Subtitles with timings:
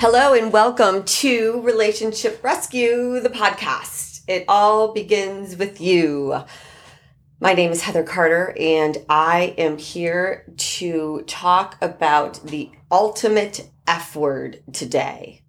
[0.00, 4.22] Hello and welcome to Relationship Rescue, the podcast.
[4.28, 6.44] It all begins with you.
[7.40, 14.14] My name is Heather Carter, and I am here to talk about the ultimate F
[14.14, 15.42] word today.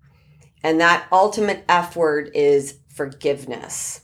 [0.63, 4.01] And that ultimate F word is forgiveness.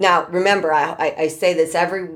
[0.00, 2.08] Now, remember, I, I, I say this every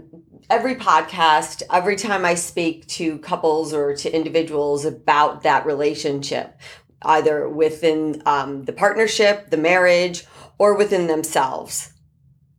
[0.51, 6.59] every podcast, every time I speak to couples or to individuals about that relationship,
[7.03, 10.25] either within um, the partnership, the marriage,
[10.59, 11.93] or within themselves.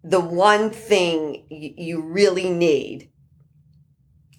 [0.04, 3.10] The one thing y- you really need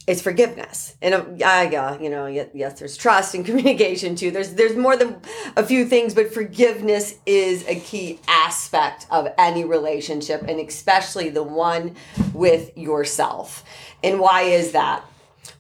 [0.09, 0.97] is forgiveness.
[1.03, 4.31] And uh, yeah, you know, yes, there's trust and communication too.
[4.31, 5.21] There's there's more than
[5.57, 11.43] a few things, but forgiveness is a key aspect of any relationship, and especially the
[11.43, 11.95] one
[12.33, 13.65] with yourself.
[14.03, 15.05] And why is that?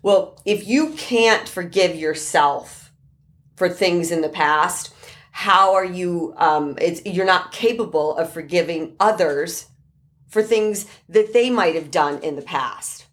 [0.02, 2.77] Well, if you can't forgive yourself
[3.58, 4.94] for things in the past.
[5.32, 9.66] How are you um it's you're not capable of forgiving others
[10.28, 13.06] for things that they might have done in the past.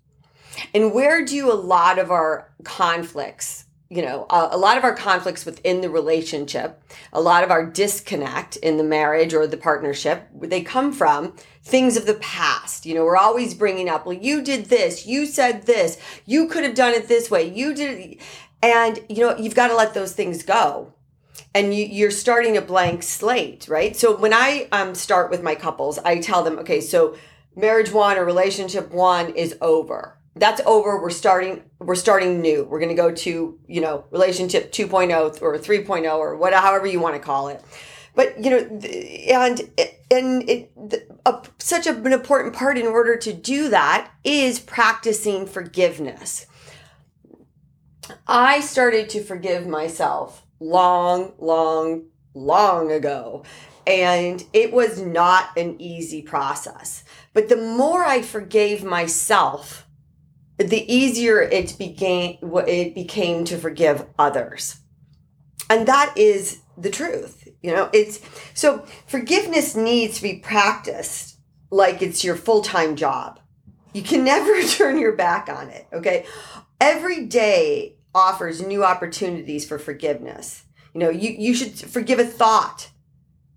[0.73, 4.95] And where do a lot of our conflicts you know a, a, lot of our
[4.95, 6.81] conflicts within the relationship
[7.13, 11.97] a lot of our disconnect in the marriage or the partnership they come from things
[11.97, 12.85] of the past.
[12.85, 16.63] You know we're always bringing up well you did this you said this you could
[16.63, 18.17] have done it this way you did
[18.61, 20.93] and you know, you've got to let those things go.
[21.53, 23.95] And you, you're starting a blank slate, right?
[23.95, 27.15] So when I um, start with my couples, I tell them, okay, so
[27.55, 30.17] marriage one or relationship one is over.
[30.35, 31.01] That's over.
[31.01, 31.63] We're starting.
[31.79, 32.65] We're starting new.
[32.65, 36.99] We're going to go to you know relationship 2.0 or 3.0 or whatever, however you
[36.99, 37.63] want to call it
[38.15, 38.57] but you know
[39.29, 39.69] and
[40.09, 40.71] and it,
[41.25, 46.47] a, such an important part in order to do that is practicing forgiveness
[48.27, 53.43] I started to forgive myself long, long, long ago.
[53.87, 57.03] And it was not an easy process.
[57.33, 59.87] But the more I forgave myself,
[60.57, 64.77] the easier it became it became to forgive others.
[65.69, 67.47] And that is the truth.
[67.61, 68.21] You know, it's
[68.53, 71.37] so forgiveness needs to be practiced
[71.71, 73.39] like it's your full-time job.
[73.93, 76.25] You can never turn your back on it, okay?
[76.79, 80.63] Every day offers new opportunities for forgiveness.
[80.93, 82.89] You know, you, you should forgive a thought,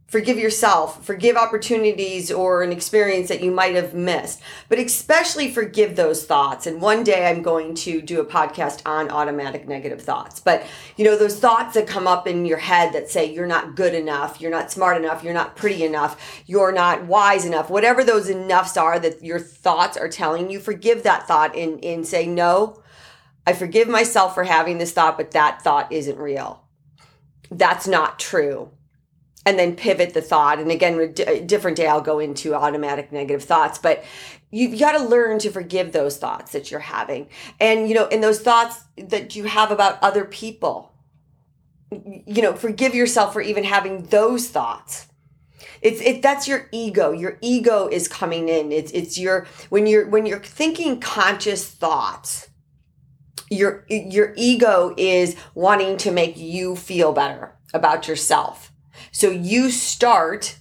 [0.08, 5.94] forgive yourself, forgive opportunities or an experience that you might have missed, but especially forgive
[5.94, 6.66] those thoughts.
[6.66, 10.40] And one day I'm going to do a podcast on automatic negative thoughts.
[10.40, 10.66] But,
[10.96, 13.94] you know, those thoughts that come up in your head that say you're not good
[13.94, 18.28] enough, you're not smart enough, you're not pretty enough, you're not wise enough, whatever those
[18.28, 22.82] enoughs are that your thoughts are telling you, forgive that thought and, and say, no,
[23.48, 26.62] I forgive myself for having this thought, but that thought isn't real.
[27.50, 28.72] That's not true.
[29.46, 30.58] And then pivot the thought.
[30.58, 34.04] And again, a different day, I'll go into automatic negative thoughts, but
[34.50, 37.30] you've got to learn to forgive those thoughts that you're having.
[37.58, 40.92] And, you know, in those thoughts that you have about other people,
[41.90, 45.06] you know, forgive yourself for even having those thoughts
[45.80, 50.08] it's it that's your ego your ego is coming in it's it's your when you're
[50.08, 52.47] when you're thinking conscious thoughts
[53.50, 58.72] your your ego is wanting to make you feel better about yourself.
[59.12, 60.58] So you start,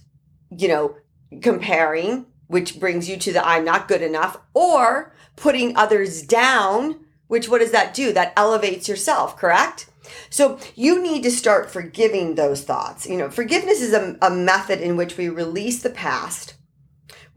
[0.50, 0.96] you know,
[1.42, 7.48] comparing, which brings you to the I'm not good enough, or putting others down, which
[7.48, 8.12] what does that do?
[8.12, 9.86] That elevates yourself, correct?
[10.30, 13.06] So you need to start forgiving those thoughts.
[13.06, 16.54] You know, forgiveness is a, a method in which we release the past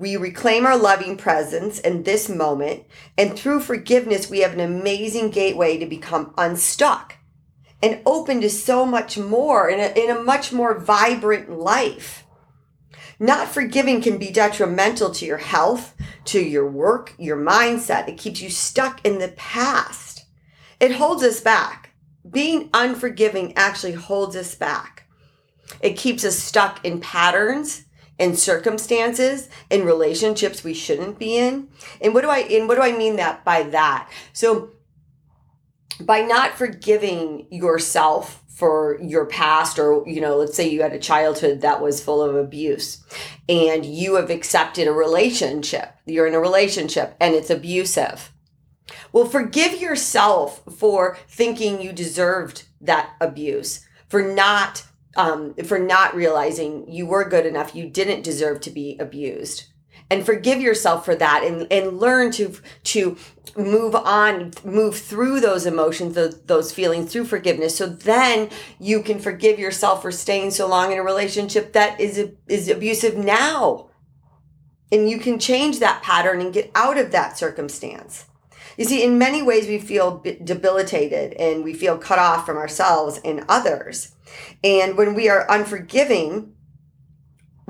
[0.01, 2.83] we reclaim our loving presence in this moment,
[3.19, 7.17] and through forgiveness, we have an amazing gateway to become unstuck
[7.83, 12.25] and open to so much more in a, in a much more vibrant life.
[13.19, 15.93] Not forgiving can be detrimental to your health,
[16.25, 18.07] to your work, your mindset.
[18.07, 20.25] It keeps you stuck in the past.
[20.79, 21.91] It holds us back.
[22.27, 25.07] Being unforgiving actually holds us back.
[25.79, 27.83] It keeps us stuck in patterns
[28.19, 31.69] in circumstances in relationships we shouldn't be in.
[32.01, 34.09] And what do i and what do i mean that by that?
[34.33, 34.71] So
[35.99, 40.99] by not forgiving yourself for your past or you know let's say you had a
[40.99, 43.03] childhood that was full of abuse
[43.49, 48.31] and you have accepted a relationship you're in a relationship and it's abusive.
[49.11, 54.83] Well forgive yourself for thinking you deserved that abuse for not
[55.15, 59.65] um, for not realizing you were good enough, you didn't deserve to be abused.
[60.11, 62.53] and forgive yourself for that and, and learn to
[62.83, 63.17] to
[63.55, 67.77] move on move through those emotions those, those feelings through forgiveness.
[67.77, 72.29] So then you can forgive yourself for staying so long in a relationship that is
[72.47, 73.89] is abusive now.
[74.91, 78.25] And you can change that pattern and get out of that circumstance
[78.77, 83.19] you see in many ways we feel debilitated and we feel cut off from ourselves
[83.23, 84.13] and others
[84.63, 86.53] and when we are unforgiving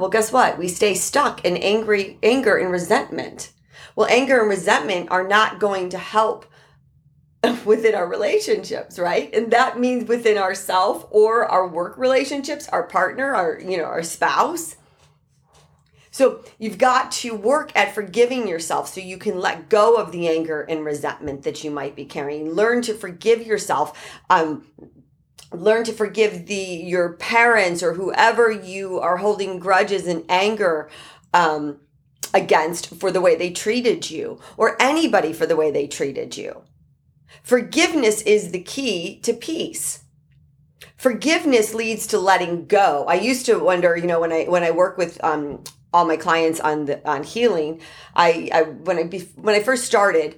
[0.01, 0.57] well, guess what?
[0.57, 3.51] We stay stuck in angry anger and resentment.
[3.95, 6.45] Well, anger and resentment are not going to help
[7.65, 9.33] within our relationships, right?
[9.33, 14.03] And that means within ourself or our work relationships, our partner, our, you know, our
[14.03, 14.75] spouse.
[16.11, 20.27] So you've got to work at forgiving yourself so you can let go of the
[20.27, 22.51] anger and resentment that you might be carrying.
[22.51, 23.97] Learn to forgive yourself.
[24.29, 24.67] Um,
[25.53, 30.89] learn to forgive the your parents or whoever you are holding grudges and anger
[31.33, 31.79] um,
[32.33, 36.63] against for the way they treated you or anybody for the way they treated you
[37.43, 40.03] forgiveness is the key to peace
[40.95, 44.71] forgiveness leads to letting go i used to wonder you know when i when i
[44.71, 45.61] work with um,
[45.93, 47.81] all my clients on the on healing
[48.15, 49.03] i, I when i
[49.35, 50.37] when i first started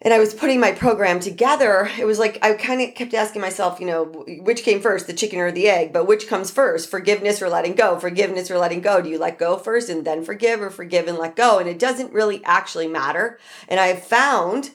[0.00, 3.42] and I was putting my program together, it was like I kind of kept asking
[3.42, 4.04] myself, you know,
[4.42, 5.92] which came first, the chicken or the egg?
[5.92, 7.98] But which comes first, forgiveness or letting go?
[7.98, 9.02] Forgiveness or letting go?
[9.02, 11.58] Do you let go first and then forgive, or forgive and let go?
[11.58, 13.40] And it doesn't really actually matter.
[13.66, 14.70] And I found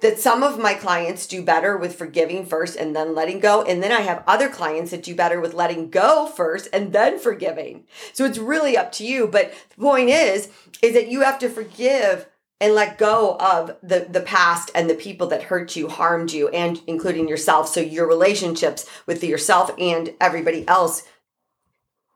[0.00, 3.62] that some of my clients do better with forgiving first and then letting go.
[3.62, 7.18] And then I have other clients that do better with letting go first and then
[7.18, 7.84] forgiving.
[8.12, 9.26] So it's really up to you.
[9.26, 10.50] But the point is,
[10.82, 12.26] is that you have to forgive
[12.60, 16.48] and let go of the the past and the people that hurt you harmed you
[16.48, 21.02] and including yourself so your relationships with yourself and everybody else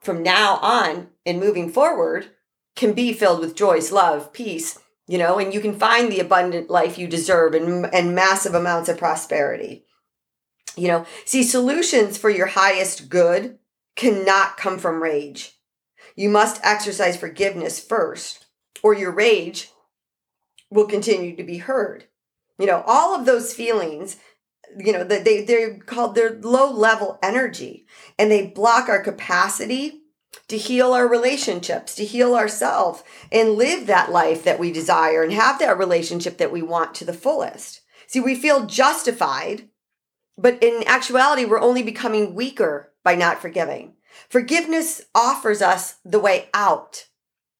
[0.00, 2.30] from now on and moving forward
[2.74, 4.78] can be filled with joy love peace
[5.10, 8.88] you know and you can find the abundant life you deserve and and massive amounts
[8.88, 9.84] of prosperity
[10.76, 13.58] you know see solutions for your highest good
[13.96, 15.58] cannot come from rage
[16.16, 18.46] you must exercise forgiveness first
[18.82, 19.70] or your rage
[20.70, 22.04] will continue to be heard.
[22.58, 24.16] You know, all of those feelings,
[24.76, 27.86] you know, that they they're called their low level energy
[28.18, 29.99] and they block our capacity
[30.50, 33.02] to heal our relationships, to heal ourselves
[33.32, 37.04] and live that life that we desire and have that relationship that we want to
[37.04, 37.80] the fullest.
[38.06, 39.68] See, we feel justified,
[40.36, 43.94] but in actuality, we're only becoming weaker by not forgiving.
[44.28, 47.06] Forgiveness offers us the way out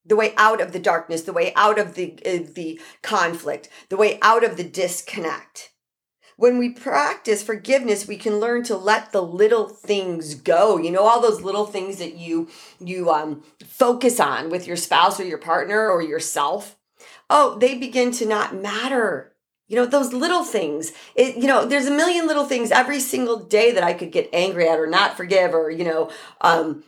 [0.05, 3.97] the way out of the darkness, the way out of the uh, the conflict, the
[3.97, 5.70] way out of the disconnect.
[6.41, 10.79] When we practice forgiveness, we can learn to let the little things go.
[10.79, 12.49] You know all those little things that you
[12.79, 16.79] you um focus on with your spouse or your partner or yourself.
[17.29, 19.35] Oh, they begin to not matter.
[19.69, 20.93] You know, those little things.
[21.15, 24.31] It, you know, there's a million little things every single day that I could get
[24.33, 26.11] angry at or not forgive or, you know,
[26.41, 26.83] um,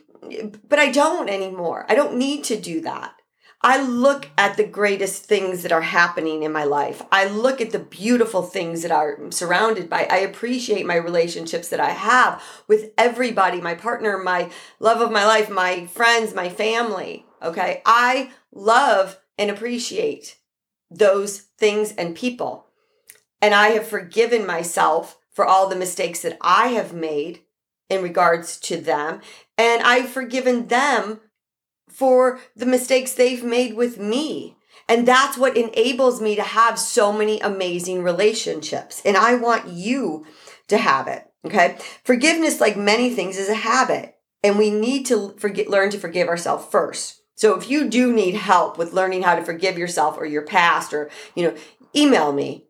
[0.67, 1.85] but I don't anymore.
[1.87, 3.21] I don't need to do that.
[3.65, 7.01] I look at the greatest things that are happening in my life.
[7.13, 10.05] I look at the beautiful things that I'm surrounded by.
[10.09, 14.51] I appreciate my relationships that I have with everybody, my partner, my
[14.81, 17.25] love of my life, my friends, my family.
[17.41, 17.81] Okay.
[17.85, 20.37] I love and appreciate
[20.91, 22.67] those things and people.
[23.41, 27.41] And I have forgiven myself for all the mistakes that I have made
[27.89, 29.21] in regards to them.
[29.57, 31.21] And I've forgiven them
[31.93, 34.57] for the mistakes they've made with me.
[34.89, 39.01] And that's what enables me to have so many amazing relationships.
[39.05, 40.25] And I want you
[40.67, 41.23] to have it.
[41.45, 41.77] Okay.
[42.03, 44.15] Forgiveness, like many things, is a habit.
[44.43, 47.21] And we need to forget, learn to forgive ourselves first.
[47.35, 50.93] So if you do need help with learning how to forgive yourself or your past,
[50.93, 51.55] or, you know,
[51.95, 52.65] email me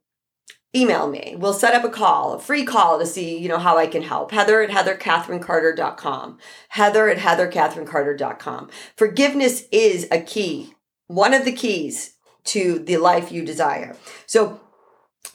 [0.76, 1.36] email me.
[1.38, 4.02] We'll set up a call, a free call to see, you know, how I can
[4.02, 4.32] help.
[4.32, 6.40] Heather at heathercatherinecarter.com.
[6.70, 8.70] Heather at heathercatherinecarter.com.
[8.98, 10.74] Forgiveness is a key,
[11.08, 12.16] one of the keys
[12.46, 13.96] to the life you desire.
[14.26, 14.60] So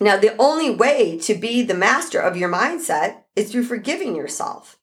[0.00, 4.78] now the only way to be the master of your mindset is through forgiving yourself.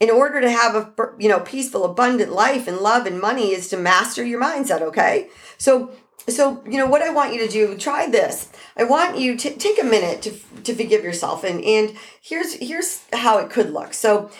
[0.00, 3.68] In order to have a you know peaceful abundant life and love and money is
[3.68, 5.28] to master your mindset, okay?
[5.58, 5.92] So
[6.28, 8.48] so you know what i want you to do try this.
[8.76, 10.30] I want you to take a minute to
[10.62, 13.94] to forgive yourself and and here's here's how it could look.
[13.94, 14.30] So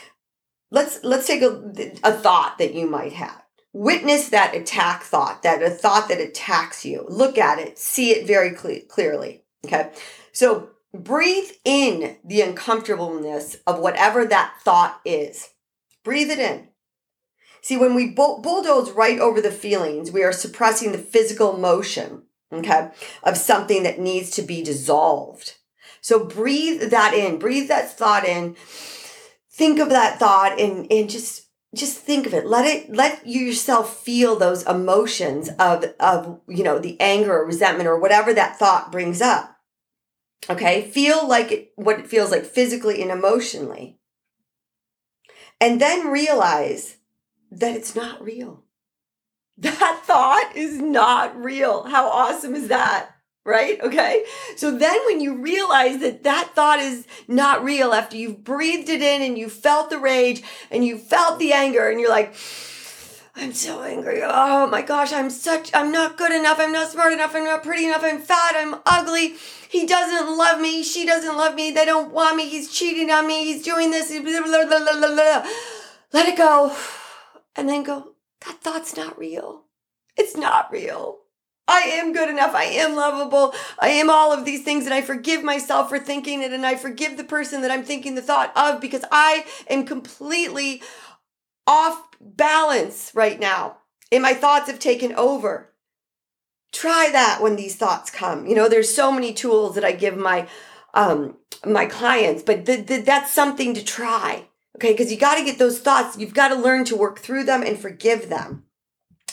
[0.70, 3.42] let's let's take a, a thought that you might have.
[3.74, 7.04] Witness that attack thought that a thought that attacks you.
[7.08, 7.78] Look at it.
[7.78, 9.44] See it very cle- clearly.
[9.64, 9.90] Okay?
[10.32, 15.50] So breathe in the uncomfortableness of whatever that thought is.
[16.04, 16.68] Breathe it in
[17.62, 22.25] See, when we bull- bulldoze right over the feelings, we are suppressing the physical motion,
[22.52, 22.90] okay,
[23.23, 25.54] of something that needs to be dissolved.
[26.00, 28.57] So breathe that in, breathe that thought in.
[29.49, 33.97] Think of that thought and, and just just think of it let it let yourself
[33.97, 38.92] feel those emotions of of you know the anger or resentment or whatever that thought
[38.92, 39.57] brings up
[40.50, 43.99] okay feel like it, what it feels like physically and emotionally
[45.62, 46.99] and then realize
[47.59, 48.64] that it's not real
[49.59, 53.12] that thought is not real how awesome is that
[53.44, 53.80] right?
[53.80, 54.25] Okay.
[54.56, 59.02] So then when you realize that that thought is not real after you've breathed it
[59.02, 62.35] in and you felt the rage and you felt the anger and you're like,
[63.35, 64.21] I'm so angry.
[64.23, 66.59] Oh my gosh, I'm such, I'm not good enough.
[66.61, 67.35] I'm not smart enough.
[67.35, 68.04] I'm not pretty enough.
[68.04, 68.54] I'm fat.
[68.56, 69.37] I'm ugly.
[69.68, 70.82] He doesn't love me.
[70.82, 71.71] She doesn't love me.
[71.71, 72.47] They don't want me.
[72.49, 73.44] He's cheating on me.
[73.44, 74.11] He's doing this.
[76.12, 76.76] Let it go.
[77.54, 78.12] And then go,
[78.47, 79.64] that thought's not real.
[80.16, 81.18] It's not real.
[81.68, 82.54] I am good enough.
[82.54, 83.54] I am lovable.
[83.78, 84.85] I am all of these things.
[84.85, 86.52] And I forgive myself for thinking it.
[86.52, 90.82] And I forgive the person that I'm thinking the thought of because I am completely
[91.66, 93.78] off balance right now.
[94.11, 95.73] And my thoughts have taken over.
[96.73, 98.47] Try that when these thoughts come.
[98.47, 100.49] You know, there's so many tools that I give my
[100.94, 104.49] um my clients, but th- th- that's something to try.
[104.82, 106.18] Okay, because you got to get those thoughts.
[106.18, 108.64] You've got to learn to work through them and forgive them.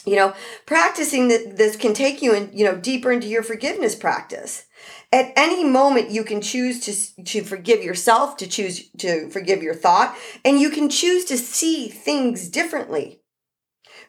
[0.06, 0.34] You know
[0.66, 4.66] practicing this can take you in you know deeper into your forgiveness practice.
[5.12, 9.74] At any moment you can choose to to forgive yourself to choose to forgive your
[9.74, 10.16] thought
[10.46, 13.22] and you can choose to see things differently.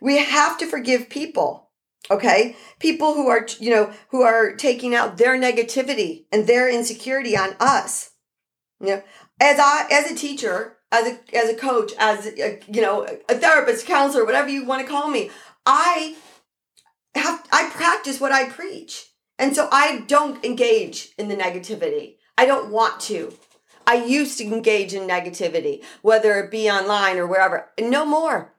[0.00, 1.70] We have to forgive people
[2.11, 2.56] okay?
[2.78, 7.56] People who are you know who are taking out their negativity and their insecurity on
[7.59, 8.11] us.
[8.78, 9.02] You know
[9.40, 13.35] as i as a teacher as a as a coach as a, you know a
[13.35, 15.30] therapist counselor whatever you want to call me
[15.66, 16.16] I
[17.14, 19.06] have I practice what I preach.
[19.38, 22.16] And so I don't engage in the negativity.
[22.37, 23.32] I don't want to.
[23.87, 27.70] I used to engage in negativity, whether it be online or wherever.
[27.78, 28.52] No more.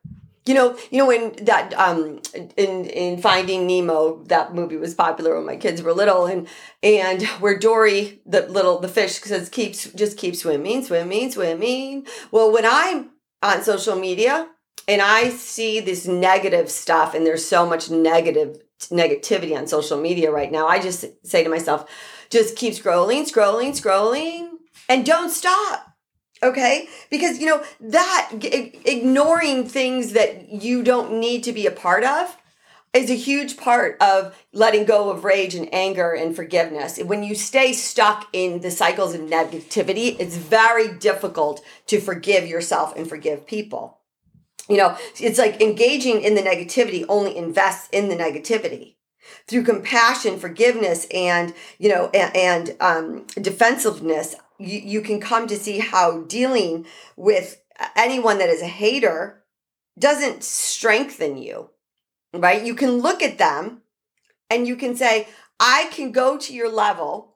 [0.46, 2.20] You know, you know when that um
[2.58, 6.48] in in Finding Nemo, that movie was popular when my kids were little, and
[6.82, 12.08] and where Dory, the little the fish, says keeps just keep swimming, swimming, swimming.
[12.32, 13.12] Well, when I'm
[13.44, 14.48] on social media,
[14.88, 18.58] and I see this negative stuff, and there's so much negative
[18.90, 20.68] negativity on social media right now.
[20.68, 21.90] I just say to myself,
[22.32, 24.50] just keep scrolling, scrolling, scrolling,
[24.90, 25.91] and don't stop.
[26.44, 26.88] Okay?
[27.10, 28.32] Because, you know, that
[28.86, 32.36] ignoring things that you don't need to be a part of
[32.94, 37.00] is a huge part of letting go of rage and anger and forgiveness.
[37.00, 42.94] When you stay stuck in the cycles of negativity, it's very difficult to forgive yourself
[42.98, 44.02] and forgive people
[44.72, 48.96] you know it's like engaging in the negativity only invests in the negativity
[49.48, 55.58] through compassion forgiveness and you know and, and um, defensiveness you, you can come to
[55.58, 57.62] see how dealing with
[57.96, 59.44] anyone that is a hater
[59.98, 61.70] doesn't strengthen you
[62.34, 63.82] right you can look at them
[64.50, 65.28] and you can say
[65.60, 67.36] i can go to your level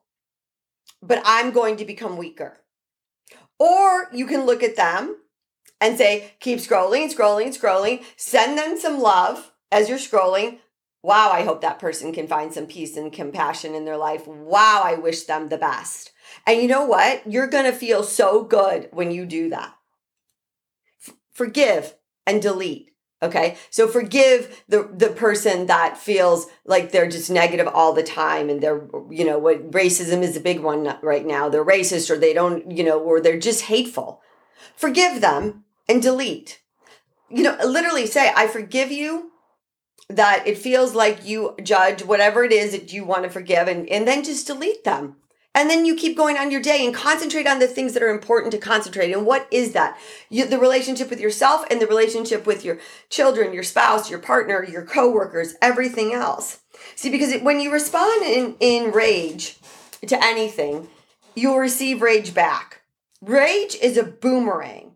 [1.02, 2.58] but i'm going to become weaker
[3.58, 5.16] or you can look at them
[5.80, 8.04] and say, keep scrolling, scrolling, scrolling.
[8.16, 10.58] Send them some love as you're scrolling.
[11.02, 14.26] Wow, I hope that person can find some peace and compassion in their life.
[14.26, 16.12] Wow, I wish them the best.
[16.46, 17.30] And you know what?
[17.30, 19.74] You're going to feel so good when you do that.
[21.06, 21.94] F- forgive
[22.26, 22.90] and delete.
[23.22, 23.56] Okay.
[23.70, 28.62] So forgive the, the person that feels like they're just negative all the time and
[28.62, 31.48] they're, you know, what racism is a big one right now.
[31.48, 34.20] They're racist or they don't, you know, or they're just hateful.
[34.76, 36.60] Forgive them and delete.
[37.30, 39.32] You know, literally say, I forgive you
[40.08, 43.88] that it feels like you judge whatever it is that you want to forgive and,
[43.88, 45.16] and then just delete them.
[45.56, 48.10] And then you keep going on your day and concentrate on the things that are
[48.10, 49.10] important to concentrate.
[49.10, 49.98] And what is that?
[50.28, 54.62] You, the relationship with yourself and the relationship with your children, your spouse, your partner,
[54.62, 56.60] your coworkers, everything else.
[56.94, 59.56] See, because it, when you respond in, in rage
[60.06, 60.88] to anything,
[61.34, 62.82] you'll receive rage back.
[63.22, 64.92] Rage is a boomerang.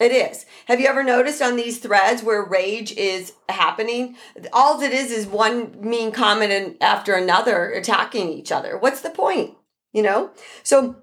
[0.00, 0.46] It is.
[0.66, 4.16] Have you ever noticed on these threads where rage is happening?
[4.52, 8.78] All it is is one mean comment and after another attacking each other.
[8.78, 9.56] What's the point?
[9.92, 10.30] You know?
[10.62, 10.96] So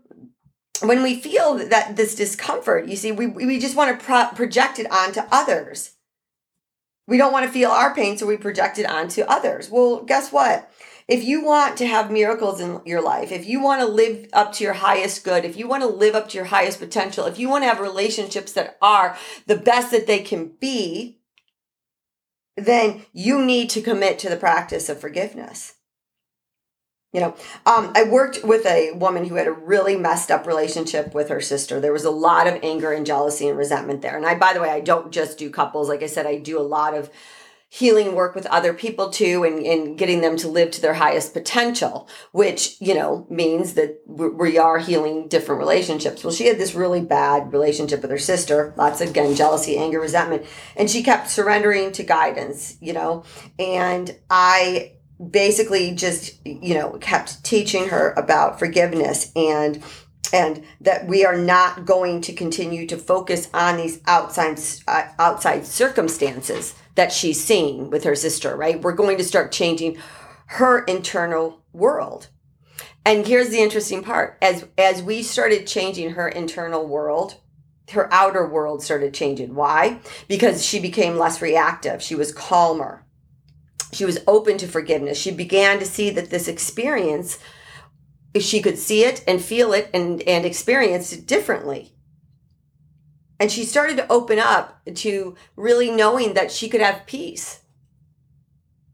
[0.82, 4.80] when we feel that this discomfort, you see, we, we just want to pro- project
[4.80, 5.95] it onto others.
[7.08, 9.70] We don't want to feel our pain, so we project it onto others.
[9.70, 10.72] Well, guess what?
[11.08, 14.54] if you want to have miracles in your life, if you want to live up
[14.54, 17.38] to your highest good, if you want to live up to your highest potential, if
[17.38, 21.20] you want to have relationships that are the best that they can be,
[22.58, 25.76] then you need to commit to the practice of forgiveness.
[27.16, 31.14] You know, um, I worked with a woman who had a really messed up relationship
[31.14, 31.80] with her sister.
[31.80, 34.18] There was a lot of anger and jealousy and resentment there.
[34.18, 35.88] And I, by the way, I don't just do couples.
[35.88, 37.10] Like I said, I do a lot of
[37.70, 41.34] healing work with other people too and, and getting them to live to their highest
[41.34, 46.76] potential which you know means that we are healing different relationships well she had this
[46.76, 50.46] really bad relationship with her sister lots of again jealousy anger resentment
[50.78, 53.26] and she kept surrendering to guidance you know
[53.60, 54.95] and i
[55.32, 59.82] basically just you know kept teaching her about forgiveness and
[60.34, 65.66] and that we are not going to continue to focus on these outside uh, outside
[65.66, 68.82] circumstances that she's seeing with her sister, right?
[68.82, 69.98] We're going to start changing
[70.48, 72.30] her internal world.
[73.06, 74.38] And here's the interesting part.
[74.42, 77.40] As as we started changing her internal world,
[77.92, 79.54] her outer world started changing.
[79.54, 80.00] Why?
[80.28, 82.02] Because she became less reactive.
[82.02, 83.05] She was calmer.
[83.92, 85.18] She was open to forgiveness.
[85.18, 87.40] She began to see that this experience
[88.40, 91.96] she could see it and feel it and and experience it differently
[93.40, 97.62] and she started to open up to really knowing that she could have peace.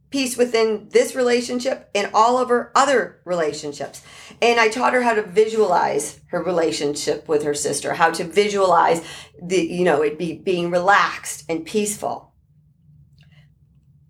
[0.10, 4.03] Peace within this relationship and all of her other relationships.
[4.41, 9.05] And I taught her how to visualize her relationship with her sister, how to visualize
[9.41, 12.31] the, you know, it be being relaxed and peaceful.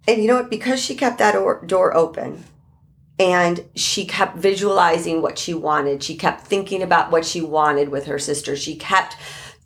[0.07, 0.49] And you know what?
[0.49, 1.33] Because she kept that
[1.67, 2.43] door open
[3.19, 8.05] and she kept visualizing what she wanted, she kept thinking about what she wanted with
[8.05, 9.15] her sister, she kept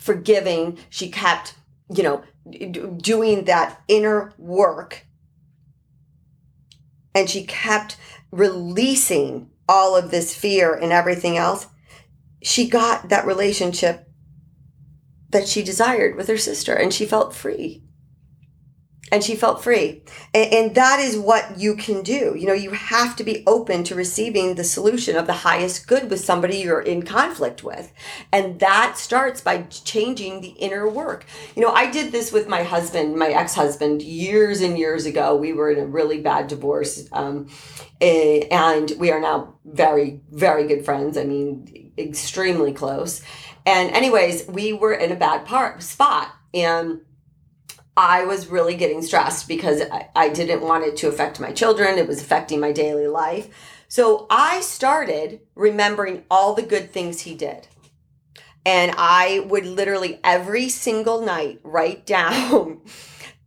[0.06, 0.78] forgiving.
[0.90, 1.56] She kept,
[1.90, 2.24] you know,
[2.98, 5.06] doing that inner work.
[7.16, 7.98] And she kept
[8.32, 11.68] releasing all of this fear and everything else.
[12.44, 14.08] She got that relationship
[15.30, 17.82] that she desired with her sister and she felt free
[19.12, 20.02] and she felt free.
[20.34, 22.36] And, and, that is what you can do.
[22.38, 26.10] You know, you have to be open to receiving the solution of the highest good
[26.10, 27.94] with somebody you're in conflict with.
[28.32, 31.26] And that starts by changing the inner work.
[31.56, 35.36] You know, I did this with my husband, my ex husband, years and years ago.
[35.36, 37.08] We were in a really bad divorce.
[37.12, 37.48] Um,
[38.02, 41.18] and we are now very, very good friends.
[41.18, 43.22] I mean, extremely close.
[43.68, 46.30] And, anyways, we were in a bad part, spot.
[46.54, 47.02] And
[47.98, 51.98] I was really getting stressed because I, I didn't want it to affect my children.
[51.98, 53.50] It was affecting my daily life.
[53.88, 57.68] So I started remembering all the good things he did.
[58.66, 62.82] And I would literally every single night write down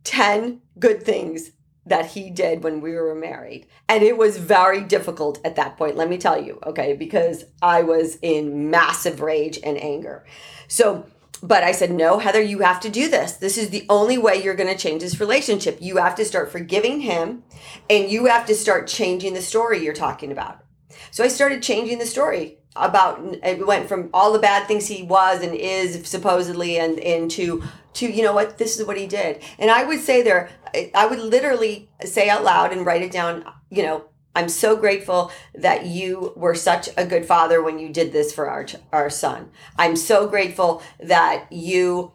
[0.03, 1.51] 10 good things
[1.85, 3.67] that he did when we were married.
[3.87, 7.81] And it was very difficult at that point, let me tell you, okay, because I
[7.81, 10.25] was in massive rage and anger.
[10.67, 11.05] So
[11.41, 13.33] but I said, no, Heather, you have to do this.
[13.33, 15.77] This is the only way you're going to change this relationship.
[15.81, 17.43] You have to start forgiving him
[17.89, 20.63] and you have to start changing the story you're talking about.
[21.11, 25.03] So I started changing the story about it went from all the bad things he
[25.03, 29.41] was and is supposedly and into to you know what this is what he did
[29.57, 30.49] and i would say there
[30.93, 35.31] i would literally say out loud and write it down you know I'm so grateful
[35.55, 39.51] that you were such a good father when you did this for our our son.
[39.77, 42.13] I'm so grateful that you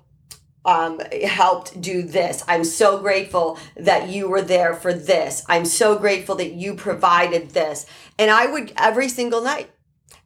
[0.64, 2.42] um, helped do this.
[2.48, 5.44] I'm so grateful that you were there for this.
[5.48, 7.87] I'm so grateful that you provided this.
[8.18, 9.70] And I would every single night.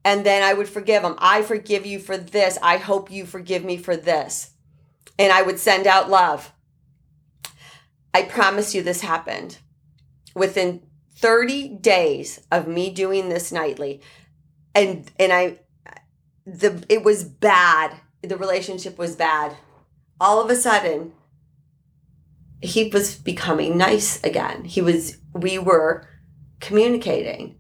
[0.05, 1.17] And then I would forgive him.
[1.19, 2.57] I forgive you for this.
[2.63, 4.51] I hope you forgive me for this.
[5.19, 6.53] And I would send out love.
[8.15, 9.59] I promise you this happened.
[10.35, 10.83] Within
[11.21, 14.01] 30 days of me doing this nightly
[14.75, 15.59] and and I
[16.47, 17.97] the it was bad.
[18.23, 19.57] The relationship was bad.
[20.21, 21.13] All of a sudden
[22.63, 24.65] he was becoming nice again.
[24.65, 26.09] He was we were
[26.61, 27.57] communicating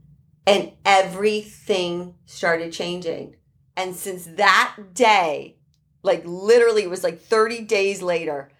[0.46, 3.36] and everything started changing.
[3.76, 5.56] And since that day,
[6.02, 8.50] like literally it was like 30 days later,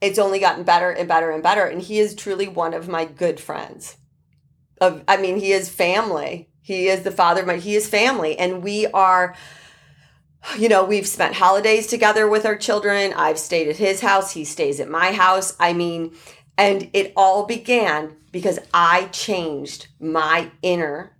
[0.00, 3.04] it's only gotten better and better and better and he is truly one of my
[3.04, 3.98] good friends
[4.80, 6.48] of I mean, he is family.
[6.60, 8.38] He is the father of my he is family.
[8.38, 9.34] And we are
[10.56, 13.12] you know, we've spent holidays together with our children.
[13.12, 14.32] I've stayed at his house.
[14.32, 15.56] He stays at my house.
[15.58, 16.14] I mean,
[16.56, 21.16] and it all began because I changed my inner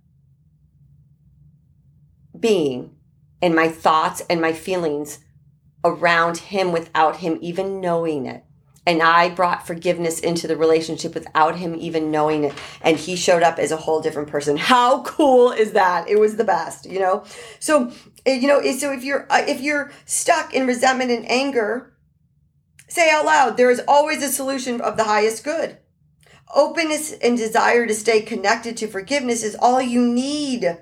[2.39, 2.95] being
[3.41, 5.19] and my thoughts and my feelings
[5.83, 8.43] around him without him even knowing it
[8.85, 12.53] and I brought forgiveness into the relationship without him even knowing it.
[12.81, 14.57] And he showed up as a whole different person.
[14.57, 16.07] How cool is that?
[16.09, 17.23] It was the best, you know?
[17.59, 17.91] So,
[18.25, 21.93] eh, you know, so if you're, uh, if you're stuck in resentment and anger,
[22.87, 25.77] say out loud, there is always a solution of the highest good.
[26.53, 30.77] openness and desire to stay connected to forgiveness is all you need.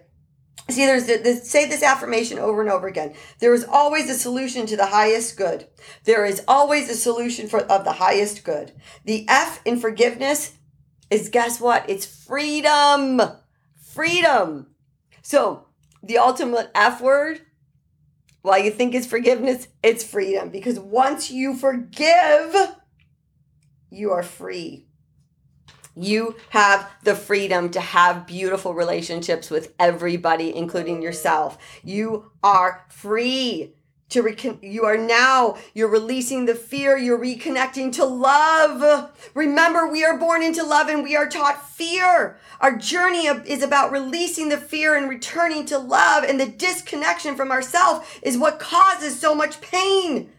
[0.69, 3.13] See, there's this, say this affirmation over and over again.
[3.39, 5.67] There is always a solution to the highest good.
[6.03, 8.73] There is always a solution for of the highest good.
[9.05, 10.57] The F in forgiveness
[11.09, 11.89] is guess what?
[11.89, 13.21] It's freedom.
[13.75, 14.67] Freedom.
[15.21, 15.67] So
[16.03, 17.41] the ultimate F word,
[18.41, 20.49] while you think it's forgiveness, it's freedom.
[20.49, 22.55] Because once you forgive,
[23.89, 24.86] you are free.
[25.99, 31.57] You have the freedom to have beautiful relationships with everybody, including yourself.
[31.83, 33.73] You are free
[34.09, 39.11] to recon- you are now you're releasing the fear you're reconnecting to love.
[39.33, 42.37] Remember we are born into love and we are taught fear.
[42.61, 47.51] Our journey is about releasing the fear and returning to love and the disconnection from
[47.51, 50.29] ourself is what causes so much pain.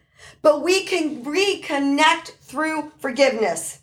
[0.41, 3.81] But we can reconnect through forgiveness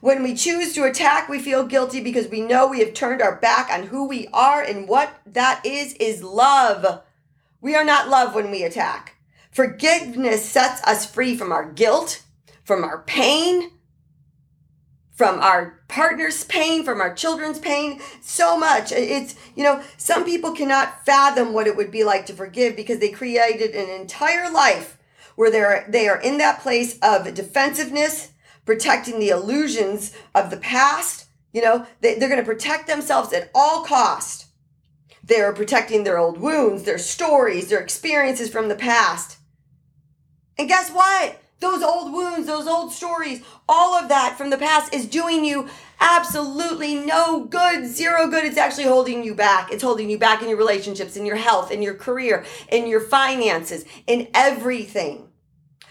[0.00, 3.36] when we choose to attack, we feel guilty because we know we have turned our
[3.36, 7.02] back on who we are, and what that is, is love.
[7.60, 9.16] We are not love when we attack.
[9.50, 12.22] Forgiveness sets us free from our guilt,
[12.62, 13.72] from our pain,
[15.18, 18.92] from our partner's pain, from our children's pain, so much.
[18.92, 23.00] It's, you know, some people cannot fathom what it would be like to forgive because
[23.00, 24.96] they created an entire life
[25.34, 28.30] where they're, they are in that place of defensiveness,
[28.68, 31.24] protecting the illusions of the past.
[31.54, 34.44] You know, they, they're going to protect themselves at all cost.
[35.24, 39.38] They're protecting their old wounds, their stories, their experiences from the past.
[40.58, 41.40] And guess what?
[41.60, 45.66] Those old wounds, those old stories, all of that from the past is doing you
[45.98, 48.44] absolutely no good, zero good.
[48.44, 49.72] It's actually holding you back.
[49.72, 53.00] It's holding you back in your relationships, in your health, in your career, in your
[53.00, 55.27] finances, in everything.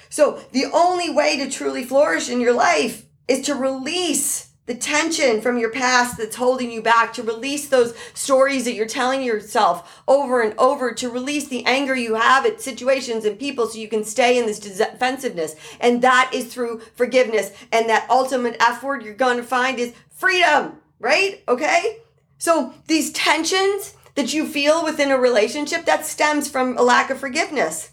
[0.09, 5.39] So the only way to truly flourish in your life is to release the tension
[5.39, 10.03] from your past that's holding you back, to release those stories that you're telling yourself
[10.09, 13.87] over and over, to release the anger you have at situations and people so you
[13.87, 15.55] can stay in this defensiveness.
[15.79, 17.51] And that is through forgiveness.
[17.71, 21.41] And that ultimate F word you're going to find is freedom, right?
[21.47, 21.99] Okay?
[22.37, 27.19] So these tensions that you feel within a relationship, that stems from a lack of
[27.19, 27.91] forgiveness.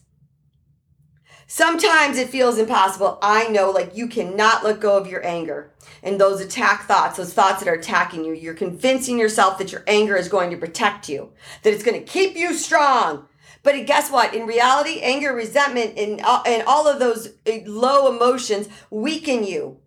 [1.56, 3.16] Sometimes it feels impossible.
[3.22, 5.70] I know, like, you cannot let go of your anger
[6.02, 8.32] and those attack thoughts, those thoughts that are attacking you.
[8.32, 11.30] You're convincing yourself that your anger is going to protect you,
[11.62, 13.28] that it's going to keep you strong.
[13.62, 14.34] But guess what?
[14.34, 19.78] In reality, anger, resentment, and, and all of those uh, low emotions weaken you.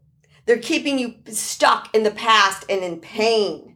[0.46, 3.76] They're keeping you stuck in the past and in pain.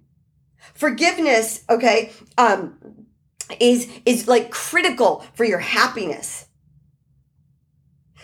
[0.75, 3.05] Forgiveness, okay, um,
[3.59, 6.47] is is like critical for your happiness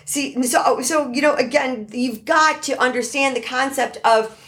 [0.08, 4.42] See, so so you know, again, you've got to understand the concept of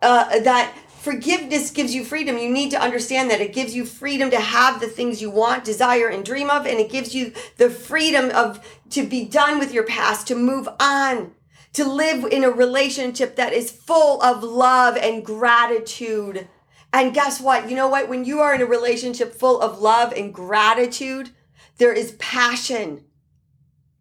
[0.00, 2.38] uh, that forgiveness gives you freedom.
[2.38, 5.62] You need to understand that it gives you freedom to have the things you want,
[5.62, 9.74] desire, and dream of, and it gives you the freedom of to be done with
[9.74, 11.32] your past, to move on,
[11.74, 16.48] to live in a relationship that is full of love and gratitude.
[16.94, 17.68] And guess what?
[17.68, 18.08] You know what?
[18.08, 21.28] When you are in a relationship full of love and gratitude,
[21.76, 23.04] there is passion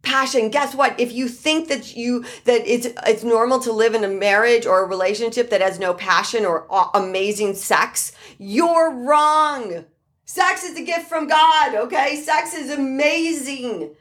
[0.04, 0.50] passion.
[0.50, 1.00] Guess what?
[1.00, 4.84] If you think that you that it's it's normal to live in a marriage or
[4.84, 9.86] a relationship that has no passion or amazing sex you're wrong.
[10.26, 12.22] Sex is a gift from god okay?
[12.22, 13.96] Sex is amazing.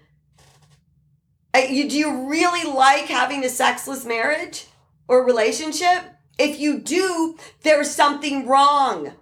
[1.54, 4.66] You, do you really like having a sexless marriage
[5.06, 6.02] or relationship?
[6.38, 9.12] If you do there's something wrong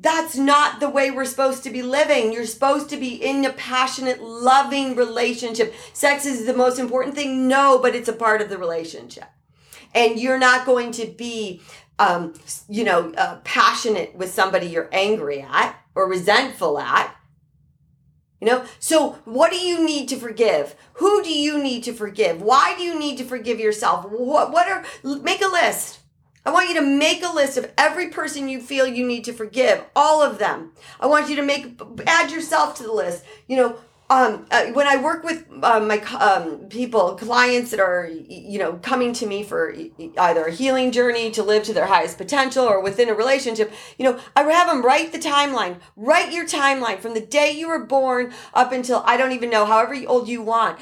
[0.00, 2.32] that's not the way we're supposed to be living.
[2.32, 5.74] You're supposed to be in a passionate, loving relationship.
[5.92, 7.48] Sex is the most important thing.
[7.48, 9.28] No, but it's a part of the relationship.
[9.94, 11.62] And you're not going to be,
[11.98, 12.34] um,
[12.68, 17.14] you know, uh, passionate with somebody you're angry at or resentful at.
[18.40, 20.76] You know, so what do you need to forgive?
[20.94, 22.40] Who do you need to forgive?
[22.40, 24.04] Why do you need to forgive yourself?
[24.08, 25.97] What, what are, make a list
[26.48, 29.34] I want you to make a list of every person you feel you need to
[29.34, 30.72] forgive, all of them.
[30.98, 33.22] I want you to make add yourself to the list.
[33.48, 38.08] You know, um, uh, when I work with uh, my um, people, clients that are,
[38.10, 39.74] you know, coming to me for
[40.16, 44.06] either a healing journey to live to their highest potential or within a relationship, you
[44.06, 47.84] know, I have them write the timeline, write your timeline from the day you were
[47.84, 50.78] born up until I don't even know, however old you want,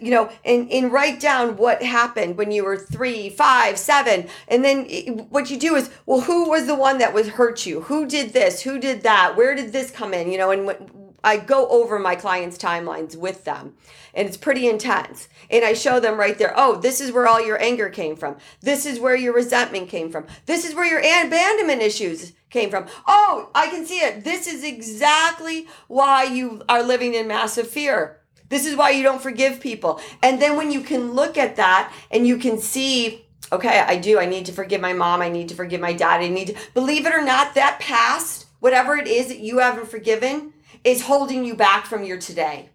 [0.00, 4.28] you know, and, and write down what happened when you were three, five, seven.
[4.48, 4.86] And then
[5.30, 7.82] what you do is, well, who was the one that was hurt you?
[7.82, 8.62] Who did this?
[8.62, 9.36] Who did that?
[9.36, 10.30] Where did this come in?
[10.30, 13.74] You know, and I go over my clients' timelines with them
[14.14, 15.28] and it's pretty intense.
[15.50, 18.36] And I show them right there, oh, this is where all your anger came from.
[18.60, 20.26] This is where your resentment came from.
[20.46, 22.86] This is where your abandonment issues came from.
[23.06, 24.24] Oh, I can see it.
[24.24, 28.20] This is exactly why you are living in massive fear.
[28.48, 30.00] This is why you don't forgive people.
[30.22, 34.18] And then when you can look at that and you can see, okay, I do.
[34.18, 35.22] I need to forgive my mom.
[35.22, 36.20] I need to forgive my dad.
[36.20, 39.88] I need to, believe it or not, that past, whatever it is that you haven't
[39.88, 40.52] forgiven,
[40.84, 42.70] is holding you back from your today.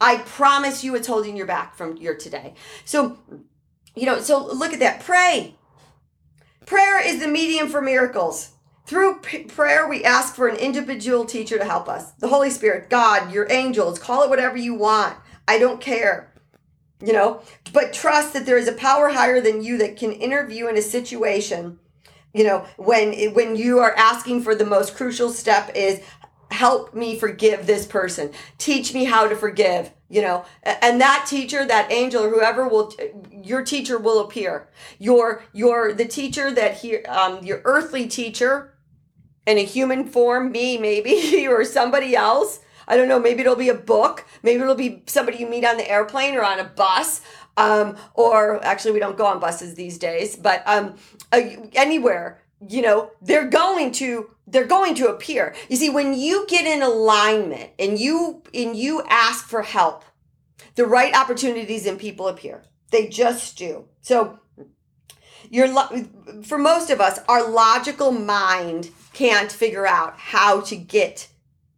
[0.00, 2.54] I promise you it's holding you back from your today.
[2.84, 3.18] So,
[3.96, 5.00] you know, so look at that.
[5.00, 5.56] Pray.
[6.66, 8.52] Prayer is the medium for miracles.
[8.88, 12.10] Through p- prayer, we ask for an individual teacher to help us.
[12.12, 15.16] The Holy Spirit, God, your angels, call it whatever you want.
[15.46, 16.32] I don't care.
[17.00, 20.66] You know, but trust that there is a power higher than you that can interview
[20.66, 21.78] in a situation
[22.34, 26.00] you know when when you are asking for the most crucial step is
[26.50, 31.64] help me forgive this person teach me how to forgive you know and that teacher
[31.64, 32.92] that angel or whoever will
[33.32, 38.72] your teacher will appear your your the teacher that here um your earthly teacher
[39.48, 42.60] in a human form me maybe or somebody else.
[42.86, 44.24] I don't know maybe it'll be a book.
[44.42, 47.22] Maybe it'll be somebody you meet on the airplane or on a bus.
[47.56, 50.94] Um or actually we don't go on buses these days but um
[51.32, 51.40] uh,
[51.74, 55.54] anywhere you know they're going to they're going to appear.
[55.68, 60.04] You see when you get in alignment and you and you ask for help
[60.74, 62.62] the right opportunities and people appear.
[62.90, 63.84] They just do.
[64.00, 64.38] So
[65.50, 65.68] you're
[66.42, 71.28] for most of us our logical mind can't figure out how to get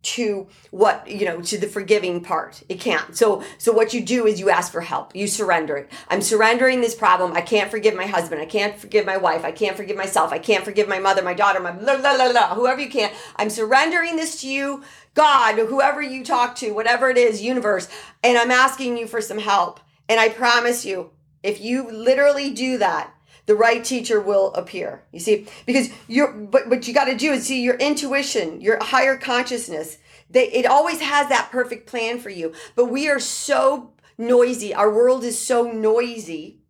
[0.03, 2.63] to what you know to the forgiving part.
[2.69, 3.15] It can't.
[3.17, 5.15] So so what you do is you ask for help.
[5.15, 5.93] You surrender it.
[6.09, 7.33] I'm surrendering this problem.
[7.35, 8.41] I can't forgive my husband.
[8.41, 9.45] I can't forgive my wife.
[9.45, 10.33] I can't forgive myself.
[10.33, 13.13] I can't forgive my mother my daughter my blah, blah, blah, blah, whoever you can.
[13.37, 14.83] I'm surrendering this to you.
[15.15, 17.89] God whoever you talk to whatever it is universe
[18.23, 19.81] and i'm asking you for some help.
[20.09, 21.11] And i promise you
[21.43, 23.13] if you literally do that
[23.51, 25.03] the right teacher will appear.
[25.11, 28.79] You see, because you're, but what you got to do is see your intuition, your
[28.81, 29.99] higher consciousness.
[30.31, 32.53] They, it always has that perfect plan for you.
[32.77, 34.73] But we are so noisy.
[34.73, 36.61] Our world is so noisy.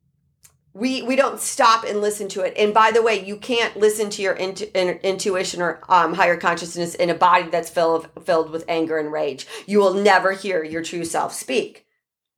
[0.73, 2.55] We we don't stop and listen to it.
[2.57, 6.95] And by the way, you can't listen to your intu- intuition or um, higher consciousness
[6.95, 9.47] in a body that's filled filled with anger and rage.
[9.67, 11.85] You will never hear your true self speak.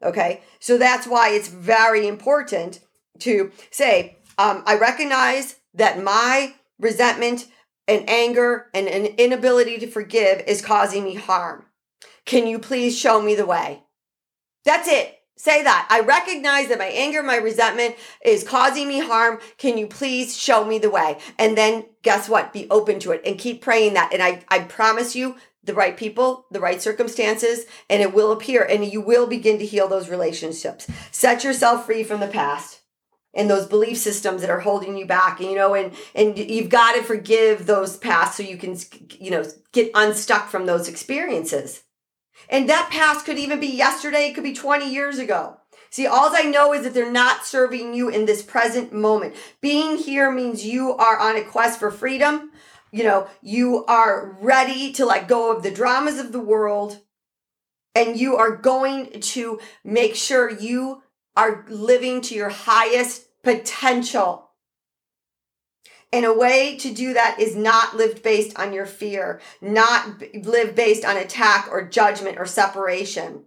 [0.02, 2.81] Okay, so that's why it's very important
[3.20, 7.47] to say um, I recognize that my resentment
[7.88, 11.66] and anger and an inability to forgive is causing me harm.
[12.25, 13.83] Can you please show me the way?
[14.64, 15.18] That's it.
[15.37, 15.88] Say that.
[15.90, 19.40] I recognize that my anger, my resentment is causing me harm.
[19.59, 21.18] Can you please show me the way?
[21.38, 22.53] And then guess what?
[22.53, 24.12] Be open to it and keep praying that.
[24.12, 28.62] And I, I promise you the right people, the right circumstances, and it will appear
[28.62, 30.88] and you will begin to heal those relationships.
[31.11, 32.82] Set yourself free from the past
[33.35, 36.68] and those belief systems that are holding you back and you know and and you've
[36.68, 38.77] got to forgive those past so you can
[39.18, 41.85] you know get unstuck from those experiences.
[42.49, 45.59] And that past could even be yesterday it could be 20 years ago.
[45.90, 49.35] See all i know is that they're not serving you in this present moment.
[49.61, 52.51] Being here means you are on a quest for freedom.
[52.90, 57.01] You know you are ready to let go of the dramas of the world
[57.95, 61.02] and you are going to make sure you
[61.37, 64.51] are living to your highest potential.
[66.12, 70.75] And a way to do that is not lived based on your fear, not live
[70.75, 73.45] based on attack or judgment or separation,